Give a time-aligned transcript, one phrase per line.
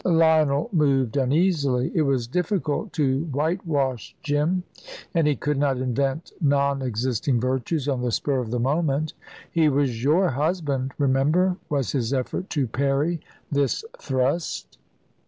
[0.03, 1.91] Lionel moved uneasily.
[1.93, 4.63] It was difficult to whitewash Jim,
[5.13, 9.13] and he could not invent non existing virtues on the spur of the moment.
[9.51, 14.79] "He was your husband, remember," was his effort to parry this thrust.